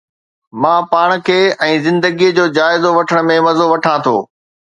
[0.63, 4.17] مان پاڻ کي ۽ زندگيءَ جو جائزو وٺڻ ۾ مزو وٺان ٿو